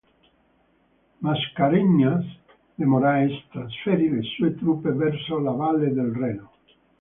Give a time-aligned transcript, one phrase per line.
[1.27, 2.25] Mascarenhas
[2.79, 6.49] de Moraes trasferì le sue truppe verso la Valle del Reno.